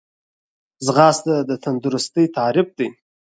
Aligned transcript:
ځغاسته 0.85 1.33
د 1.49 1.51
تندرستۍ 1.63 2.25
تعریف 2.37 2.67
دی 2.77 2.87